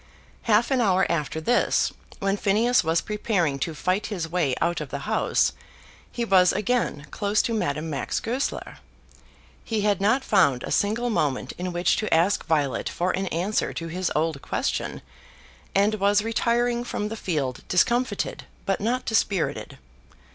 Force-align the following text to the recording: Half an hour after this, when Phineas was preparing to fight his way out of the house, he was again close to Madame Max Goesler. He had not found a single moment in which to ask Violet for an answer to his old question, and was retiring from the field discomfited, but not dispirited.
Half 0.49 0.71
an 0.71 0.81
hour 0.81 1.05
after 1.11 1.39
this, 1.39 1.93
when 2.17 2.35
Phineas 2.35 2.83
was 2.83 3.01
preparing 3.01 3.59
to 3.59 3.75
fight 3.75 4.07
his 4.07 4.27
way 4.27 4.55
out 4.59 4.81
of 4.81 4.89
the 4.89 5.05
house, 5.05 5.53
he 6.11 6.25
was 6.25 6.51
again 6.51 7.05
close 7.11 7.39
to 7.43 7.53
Madame 7.53 7.87
Max 7.87 8.19
Goesler. 8.19 8.79
He 9.63 9.81
had 9.81 10.01
not 10.01 10.23
found 10.23 10.63
a 10.63 10.71
single 10.71 11.11
moment 11.11 11.53
in 11.55 11.71
which 11.71 11.97
to 11.97 12.11
ask 12.11 12.43
Violet 12.47 12.89
for 12.89 13.11
an 13.11 13.27
answer 13.27 13.73
to 13.73 13.89
his 13.89 14.11
old 14.15 14.41
question, 14.41 15.03
and 15.75 15.93
was 15.93 16.23
retiring 16.23 16.83
from 16.83 17.09
the 17.09 17.15
field 17.15 17.61
discomfited, 17.67 18.45
but 18.65 18.81
not 18.81 19.05
dispirited. 19.05 19.77